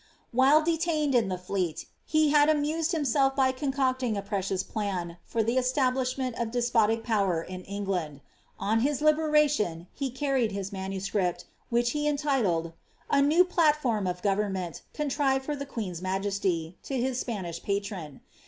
[0.31, 5.43] While detained in the Fleet, he had amused himaelf by concocting t precious plan for
[5.43, 8.21] the establishment of despotic power in England.
[8.59, 12.73] Oa his liberation, he carried his manuscript, which he entitled ^
[13.11, 18.21] A new Plat form of Oovemment, contrived for the queen^s majesty,'^ to his Spanish patron.